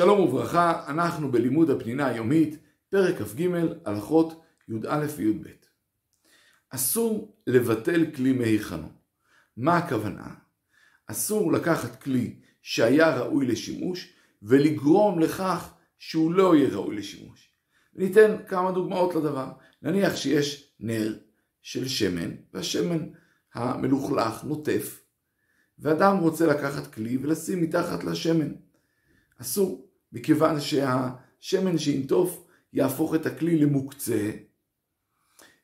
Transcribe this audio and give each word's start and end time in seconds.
שלום 0.00 0.20
וברכה, 0.20 0.82
אנחנו 0.88 1.32
בלימוד 1.32 1.70
הפנינה 1.70 2.06
היומית, 2.06 2.56
פרק 2.88 3.22
כ"ג, 3.22 3.48
הלכות 3.84 4.42
י"א 4.68 5.06
וי"ב. 5.16 5.46
אסור 6.70 7.36
לבטל 7.46 8.10
כלי 8.14 8.32
מהיכנו. 8.32 8.88
מה 9.56 9.76
הכוונה? 9.76 10.34
אסור 11.06 11.52
לקחת 11.52 12.02
כלי 12.02 12.40
שהיה 12.62 13.18
ראוי 13.18 13.46
לשימוש 13.46 14.12
ולגרום 14.42 15.18
לכך 15.18 15.74
שהוא 15.98 16.32
לא 16.34 16.56
יהיה 16.56 16.68
ראוי 16.70 16.96
לשימוש. 16.96 17.52
ניתן 17.94 18.36
כמה 18.48 18.72
דוגמאות 18.72 19.14
לדבר. 19.14 19.52
נניח 19.82 20.16
שיש 20.16 20.74
נר 20.80 21.18
של 21.62 21.88
שמן, 21.88 22.30
והשמן 22.54 23.08
המלוכלך 23.54 24.44
נוטף, 24.44 25.02
ואדם 25.78 26.16
רוצה 26.16 26.46
לקחת 26.46 26.94
כלי 26.94 27.16
ולשים 27.16 27.62
מתחת 27.62 28.04
לשמן. 28.04 28.52
אסור, 29.40 29.89
מכיוון 30.12 30.60
שהשמן 30.60 31.78
שינטוף 31.78 32.46
יהפוך 32.72 33.14
את 33.14 33.26
הכלי 33.26 33.58
למוקצה, 33.58 34.30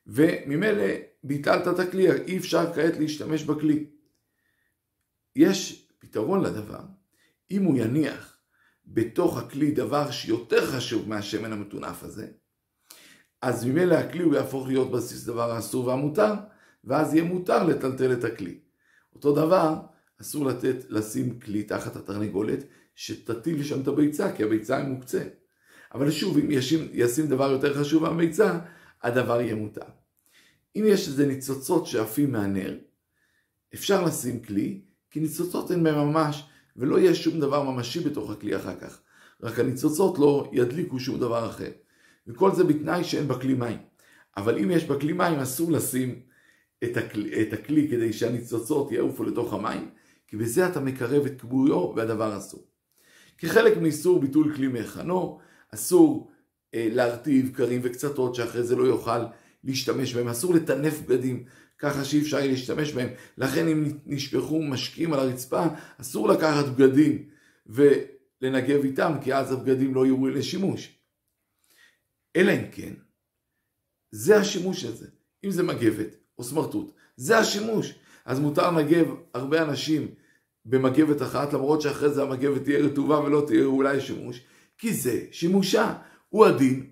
וממילא 0.07 0.85
ביטלת 1.23 1.67
את 1.67 1.79
הכלי, 1.79 2.11
אי 2.11 2.37
אפשר 2.37 2.73
כעת 2.73 2.97
להשתמש 2.97 3.43
בכלי. 3.43 3.85
יש 5.35 5.87
פתרון 5.99 6.43
לדבר, 6.43 6.79
אם 7.51 7.63
הוא 7.63 7.77
יניח 7.77 8.37
בתוך 8.85 9.37
הכלי 9.37 9.71
דבר 9.71 10.11
שיותר 10.11 10.65
חשוב 10.65 11.09
מהשמן 11.09 11.53
המטונף 11.53 12.03
הזה, 12.03 12.27
אז 13.41 13.65
ממילא 13.65 13.95
הכלי 13.95 14.23
הוא 14.23 14.35
יהפוך 14.35 14.67
להיות 14.67 14.91
בסיס 14.91 15.23
דבר 15.23 15.51
האסור 15.51 15.87
והמותר, 15.87 16.33
ואז 16.83 17.13
יהיה 17.13 17.23
מותר 17.23 17.63
לטלטל 17.63 18.13
את 18.13 18.23
הכלי. 18.23 18.59
אותו 19.15 19.35
דבר, 19.35 19.75
אסור 20.21 20.45
לתת, 20.45 20.75
לשים 20.89 21.39
כלי 21.39 21.63
תחת 21.63 21.95
התרנגולת, 21.95 22.63
שתטיל 22.97 23.63
שם 23.63 23.81
את 23.81 23.87
הביצה, 23.87 24.31
כי 24.31 24.43
הביצה 24.43 24.77
היא 24.77 24.87
מוקצה. 24.87 25.23
אבל 25.93 26.11
שוב, 26.11 26.37
אם 26.37 26.51
ישים, 26.51 26.87
ישים 26.93 27.27
דבר 27.27 27.51
יותר 27.51 27.73
חשוב 27.73 28.03
מהביצה, 28.03 28.59
הדבר 29.03 29.41
יהיה 29.41 29.55
מותר. 29.55 29.85
אם 30.75 30.83
יש 30.87 31.07
איזה 31.07 31.25
ניצוצות 31.25 31.87
שעפים 31.87 32.31
מהנר, 32.31 32.77
אפשר 33.73 34.05
לשים 34.05 34.39
כלי, 34.39 34.81
כי 35.11 35.19
ניצוצות 35.19 35.71
הן 35.71 35.83
ממש, 35.83 36.43
ולא 36.75 36.99
יהיה 36.99 37.15
שום 37.15 37.39
דבר 37.39 37.71
ממשי 37.71 37.99
בתוך 37.99 38.31
הכלי 38.31 38.55
אחר 38.55 38.75
כך. 38.79 38.99
רק 39.43 39.59
הניצוצות 39.59 40.19
לא 40.19 40.49
ידליקו 40.53 40.99
שום 40.99 41.19
דבר 41.19 41.49
אחר. 41.49 41.71
וכל 42.27 42.55
זה 42.55 42.63
בתנאי 42.63 43.03
שאין 43.03 43.27
בכלי 43.27 43.53
מים. 43.53 43.77
אבל 44.37 44.59
אם 44.59 44.71
יש 44.71 44.83
בכלי 44.83 45.13
מים, 45.13 45.39
אסור 45.39 45.71
לשים 45.71 46.21
את 46.83 46.97
הכלי, 46.97 47.41
את 47.41 47.53
הכלי 47.53 47.89
כדי 47.89 48.13
שהניצוצות 48.13 48.91
יעופו 48.91 49.23
לתוך 49.23 49.53
המים, 49.53 49.89
כי 50.27 50.37
בזה 50.37 50.67
אתה 50.67 50.79
מקרב 50.79 51.25
את 51.25 51.41
כבויו 51.41 51.93
והדבר 51.95 52.37
אסור. 52.37 52.66
כחלק 53.37 53.77
מאיסור 53.77 54.19
ביטול 54.19 54.55
כלי 54.55 54.67
מהיכנו, 54.67 55.39
אסור 55.73 56.31
אה, 56.73 56.87
להרטיב 56.91 57.55
קרים 57.55 57.81
וקצתות 57.83 58.35
שאחרי 58.35 58.63
זה 58.63 58.75
לא 58.75 58.83
יוכל 58.83 59.19
להשתמש 59.63 60.13
בהם, 60.13 60.27
אסור 60.27 60.53
לטנף 60.53 61.01
בגדים 61.01 61.43
ככה 61.77 62.05
שאי 62.05 62.21
אפשר 62.21 62.37
יהיה 62.37 62.51
להשתמש 62.51 62.93
בהם, 62.93 63.09
לכן 63.37 63.67
אם 63.67 63.97
נשפכו 64.05 64.63
משקים 64.63 65.13
על 65.13 65.19
הרצפה, 65.19 65.65
אסור 66.01 66.29
לקחת 66.29 66.65
בגדים 66.65 67.29
ולנגב 67.65 68.83
איתם, 68.83 69.13
כי 69.23 69.33
אז 69.33 69.51
הבגדים 69.51 69.95
לא 69.95 70.05
יהיו 70.05 70.27
לשימוש. 70.27 70.99
אלא 72.35 72.51
אם 72.51 72.71
כן, 72.71 72.93
זה 74.11 74.37
השימוש 74.37 74.83
הזה. 74.83 75.07
אם 75.45 75.51
זה 75.51 75.63
מגבת 75.63 76.15
או 76.37 76.43
סמרטוט, 76.43 76.93
זה 77.15 77.37
השימוש. 77.37 77.93
אז 78.25 78.39
מותר 78.39 78.71
לנגב 78.71 79.07
הרבה 79.33 79.61
אנשים 79.61 80.07
במגבת 80.69 81.21
אחת, 81.21 81.53
למרות 81.53 81.81
שאחרי 81.81 82.09
זה 82.09 82.23
המגבת 82.23 82.63
תהיה 82.63 82.79
רטובה 82.79 83.19
ולא 83.19 83.43
תהיה 83.47 83.65
אולי 83.65 84.01
שימוש, 84.01 84.41
כי 84.77 84.93
זה 84.93 85.21
שימושה. 85.31 85.93
הוא 86.29 86.45
הדין 86.45 86.89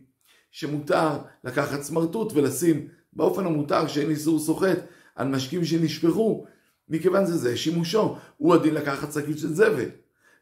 שמותר 0.52 1.10
לקחת 1.44 1.82
סמרטוט 1.82 2.34
ולשים 2.34 2.88
באופן 3.14 3.46
המותר 3.46 3.88
שאין 3.88 4.10
איסור 4.10 4.40
סוחט 4.40 4.80
על 5.16 5.28
משקים 5.28 5.66
שנשפכו, 5.66 6.46
מכיוון 6.90 7.26
זה 7.26 7.38
זה 7.38 7.58
שימושו. 7.58 8.16
הוא 8.38 8.56
הדין 8.56 8.74
לקחת 8.74 9.14
שקית 9.14 9.40
של 9.40 9.54
זבל 9.54 9.90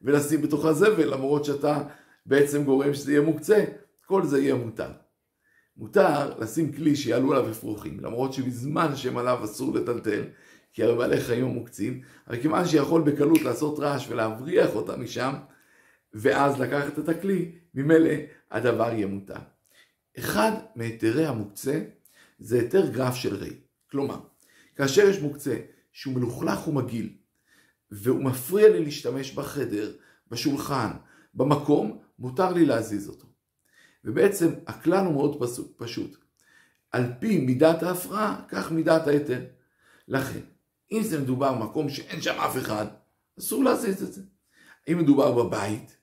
ולשים 0.01 0.41
בתוכה 0.41 0.73
זבל, 0.73 1.13
למרות 1.13 1.45
שאתה 1.45 1.83
בעצם 2.25 2.63
גורם 2.63 2.93
שזה 2.93 3.11
יהיה 3.11 3.21
מוקצה, 3.21 3.65
כל 4.05 4.25
זה 4.25 4.39
יהיה 4.39 4.55
מותר. 4.55 4.89
מותר 5.77 6.39
לשים 6.39 6.71
כלי 6.71 6.95
שיעלו 6.95 7.33
עליו 7.33 7.51
אפרוחים, 7.51 7.99
למרות 7.99 8.33
שבזמן 8.33 8.95
שהם 8.95 9.17
עליו 9.17 9.43
אסור 9.43 9.75
לטלטל, 9.75 10.23
כי 10.73 10.83
הרי 10.83 10.95
בעלי 10.95 11.21
חיים 11.21 11.45
מוקצים, 11.45 12.01
אבל 12.27 12.41
כיוון 12.41 12.65
שיכול 12.67 13.01
בקלות 13.01 13.41
לעשות 13.41 13.79
רעש 13.79 14.09
ולהבריח 14.09 14.75
אותם 14.75 15.03
משם, 15.03 15.33
ואז 16.13 16.59
לקחת 16.59 16.99
את 16.99 17.09
הכלי, 17.09 17.51
ממילא 17.73 18.09
הדבר 18.51 18.93
יהיה 18.93 19.07
מותר. 19.07 19.39
אחד 20.19 20.51
מהיתרי 20.75 21.25
המוקצה 21.25 21.81
זה 22.39 22.59
היתר 22.59 22.89
גרף 22.89 23.15
של 23.15 23.35
רי. 23.35 23.53
כלומר, 23.91 24.19
כאשר 24.75 25.09
יש 25.09 25.19
מוקצה 25.19 25.57
שהוא 25.91 26.15
מלוכלך 26.15 26.67
ומגעיל, 26.67 27.09
והוא 27.91 28.23
מפריע 28.23 28.69
לי 28.69 28.85
להשתמש 28.85 29.31
בחדר, 29.31 29.91
בשולחן, 30.31 30.91
במקום, 31.33 31.99
מותר 32.19 32.53
לי 32.53 32.65
להזיז 32.65 33.09
אותו. 33.09 33.27
ובעצם 34.05 34.49
הכלל 34.67 35.05
הוא 35.05 35.13
מאוד 35.13 35.43
פשוט. 35.77 36.17
על 36.91 37.03
פי 37.19 37.39
מידת 37.39 37.83
ההפרעה, 37.83 38.41
כך 38.49 38.71
מידת 38.71 39.07
ההיתר. 39.07 39.41
לכן, 40.07 40.39
אם 40.93 41.03
זה 41.03 41.19
מדובר 41.19 41.53
במקום 41.53 41.89
שאין 41.89 42.21
שם 42.21 42.35
אף 42.39 42.57
אחד, 42.57 42.85
אסור 43.39 43.63
להזיז 43.63 44.03
את 44.03 44.13
זה. 44.13 44.21
אם 44.91 44.97
מדובר 44.97 45.31
בבית, 45.31 45.97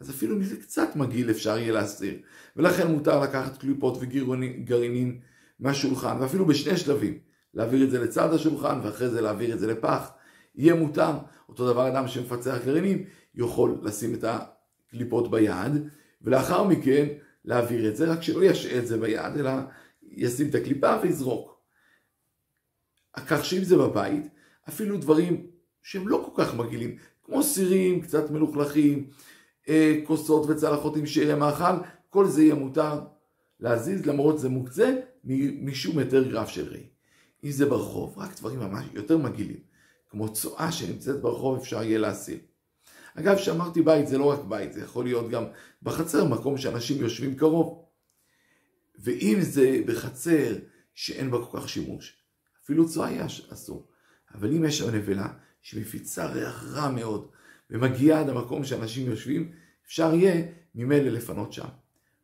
אז 0.00 0.10
אפילו 0.10 0.36
מזה 0.36 0.56
קצת 0.56 0.96
מגעיל 0.96 1.30
אפשר 1.30 1.58
יהיה 1.58 1.72
להסיר. 1.72 2.14
ולכן 2.56 2.86
מותר 2.86 3.20
לקחת 3.20 3.58
קליפות 3.58 3.98
וגרעינים 4.00 5.20
מהשולחן, 5.60 6.16
ואפילו 6.20 6.46
בשני 6.46 6.76
שלבים. 6.76 7.18
להעביר 7.54 7.84
את 7.84 7.90
זה 7.90 8.00
לצד 8.04 8.32
השולחן, 8.32 8.80
ואחרי 8.82 9.08
זה 9.08 9.20
להעביר 9.20 9.54
את 9.54 9.58
זה 9.58 9.66
לפח. 9.66 10.10
יהיה 10.54 10.74
מותר. 10.74 11.12
אותו 11.48 11.72
דבר 11.72 11.88
אדם 11.88 12.08
שמפצח 12.08 12.56
גרעינים, 12.64 13.04
יכול 13.34 13.78
לשים 13.82 14.14
את 14.14 14.24
הקליפות 14.24 15.30
ביד, 15.30 15.72
ולאחר 16.22 16.64
מכן 16.64 17.06
להעביר 17.44 17.88
את 17.88 17.96
זה, 17.96 18.12
רק 18.12 18.22
שלא 18.22 18.44
ישעה 18.44 18.78
את 18.78 18.86
זה 18.86 18.98
ביד, 18.98 19.36
אלא 19.38 19.50
ישים 20.02 20.48
את 20.48 20.54
הקליפה 20.54 20.96
ויזרוק. 21.02 21.53
כך 23.20 23.44
שאם 23.44 23.64
זה 23.64 23.76
בבית, 23.76 24.28
אפילו 24.68 24.98
דברים 24.98 25.46
שהם 25.82 26.08
לא 26.08 26.30
כל 26.34 26.44
כך 26.44 26.54
מגעילים, 26.54 26.96
כמו 27.24 27.42
סירים 27.42 28.00
קצת 28.00 28.30
מלוכלכים, 28.30 29.10
אה, 29.68 30.00
כוסות 30.04 30.50
וצלחות 30.50 30.96
עם 30.96 31.06
שירי 31.06 31.34
מאכל, 31.34 31.74
כל 32.10 32.26
זה 32.26 32.42
יהיה 32.42 32.54
מותר 32.54 33.00
להזיז, 33.60 34.06
למרות 34.06 34.38
זה 34.38 34.48
מוקצה 34.48 34.94
משום 35.62 35.98
היתר 35.98 36.22
גרף 36.30 36.48
של 36.48 36.68
רי. 36.68 36.86
אם 37.44 37.50
זה 37.50 37.66
ברחוב, 37.66 38.18
רק 38.18 38.36
דברים 38.36 38.60
ממש 38.60 38.84
יותר 38.94 39.18
מגעילים, 39.18 39.60
כמו 40.10 40.32
צואה 40.32 40.72
שנמצאת 40.72 41.20
ברחוב 41.20 41.58
אפשר 41.58 41.82
יהיה 41.82 41.98
להסיר. 41.98 42.38
אגב, 43.14 43.36
כשאמרתי 43.36 43.82
בית, 43.82 44.08
זה 44.08 44.18
לא 44.18 44.24
רק 44.24 44.44
בית, 44.48 44.72
זה 44.72 44.80
יכול 44.80 45.04
להיות 45.04 45.30
גם 45.30 45.44
בחצר, 45.82 46.24
מקום 46.24 46.58
שאנשים 46.58 47.02
יושבים 47.02 47.36
קרוב. 47.36 47.84
ואם 48.98 49.38
זה 49.40 49.80
בחצר 49.86 50.56
שאין 50.94 51.30
בה 51.30 51.38
כל 51.46 51.60
כך 51.60 51.68
שימוש, 51.68 52.23
אפילו 52.64 52.88
צואה 52.88 53.12
יש 53.12 53.48
אסור. 53.52 53.86
אבל 54.34 54.52
אם 54.56 54.64
יש 54.64 54.82
נבלה 54.82 55.28
שמפיצה 55.62 56.26
ריח 56.26 56.64
רע 56.64 56.90
מאוד 56.90 57.28
ומגיעה 57.70 58.20
עד 58.20 58.28
המקום 58.28 58.64
שאנשים 58.64 59.10
יושבים, 59.10 59.52
אפשר 59.86 60.14
יהיה 60.14 60.46
ממילא 60.74 61.10
לפנות 61.10 61.52
שם. 61.52 61.68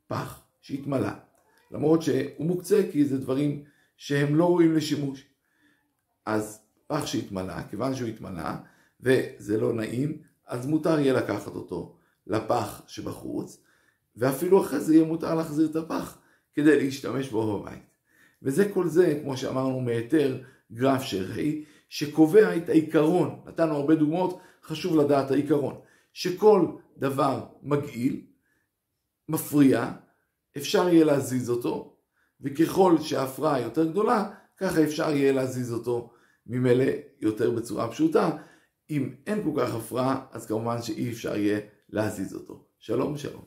פח 0.07 0.41
שהתמלא, 0.61 1.11
למרות 1.71 2.03
שהוא 2.03 2.47
מוקצה 2.47 2.83
כי 2.93 3.05
זה 3.05 3.19
דברים 3.19 3.65
שהם 3.97 4.37
לא 4.37 4.45
ראויים 4.45 4.77
לשימוש. 4.77 5.27
אז 6.27 6.61
פח 6.87 7.07
שהתמלא, 7.07 7.63
כיוון 7.71 7.95
שהוא 7.95 8.09
התמלא 8.09 8.51
וזה 9.01 9.61
לא 9.61 9.73
נעים, 9.73 10.23
אז 10.47 10.67
מותר 10.67 10.99
יהיה 10.99 11.13
לקחת 11.13 11.55
אותו 11.55 11.97
לפח 12.27 12.83
שבחוץ, 12.87 13.63
ואפילו 14.17 14.61
אחרי 14.61 14.81
זה 14.81 14.95
יהיה 14.95 15.05
מותר 15.05 15.35
להחזיר 15.35 15.71
את 15.71 15.77
הפח 15.77 16.19
כדי 16.55 16.85
להשתמש 16.85 17.29
בו 17.29 17.61
בבית. 17.61 17.90
וזה 18.43 18.69
כל 18.75 18.89
זה, 18.89 19.21
כמו 19.23 19.37
שאמרנו, 19.37 19.81
מהיתר 19.81 20.43
גרף 20.73 21.03
ה', 21.03 21.41
שקובע 21.89 22.57
את 22.57 22.69
העיקרון, 22.69 23.41
נתנו 23.47 23.75
הרבה 23.75 23.95
דוגמאות, 23.95 24.41
חשוב 24.65 24.97
לדעת 24.97 25.31
העיקרון, 25.31 25.81
שכל 26.13 26.67
דבר 26.97 27.47
מגעיל, 27.63 28.21
מפריע, 29.29 29.93
אפשר 30.57 30.89
יהיה 30.89 31.05
להזיז 31.05 31.51
אותו, 31.51 31.97
וככל 32.41 32.97
שההפרעה 33.01 33.61
יותר 33.61 33.91
גדולה, 33.91 34.31
ככה 34.57 34.85
אפשר 34.85 35.11
יהיה 35.11 35.33
להזיז 35.33 35.73
אותו 35.73 36.13
ממילא 36.47 36.85
יותר 37.21 37.51
בצורה 37.51 37.91
פשוטה, 37.91 38.31
אם 38.91 39.15
אין 39.27 39.43
כל 39.45 39.61
כך 39.61 39.75
הפרעה, 39.75 40.27
אז 40.31 40.47
כמובן 40.47 40.83
שאי 40.83 41.11
אפשר 41.11 41.37
יהיה 41.37 41.61
להזיז 41.89 42.35
אותו. 42.35 42.65
שלום 42.79 43.17
שלום. 43.17 43.45